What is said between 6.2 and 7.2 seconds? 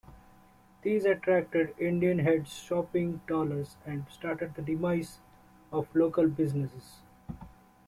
businesses.